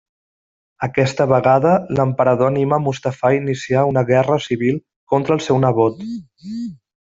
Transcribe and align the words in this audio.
Aquesta 0.85 1.27
vegada 1.31 1.73
l'emperador 1.99 2.49
anima 2.53 2.81
Mustafà 2.87 3.31
a 3.31 3.37
iniciar 3.41 3.87
una 3.93 4.05
guerra 4.11 4.41
civil 4.49 4.83
contra 5.15 5.41
el 5.41 5.45
seu 5.51 5.65
nebot. 5.69 6.05